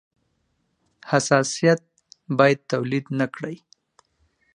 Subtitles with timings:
[1.11, 1.81] حساسیت
[2.37, 3.55] باید تولید نه کړي.